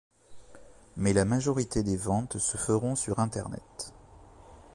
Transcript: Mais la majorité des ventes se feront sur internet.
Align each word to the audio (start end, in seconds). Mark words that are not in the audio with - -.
Mais 0.97 1.13
la 1.13 1.25
majorité 1.25 1.83
des 1.83 1.95
ventes 1.95 2.39
se 2.39 2.57
feront 2.57 2.95
sur 2.95 3.19
internet. 3.19 3.93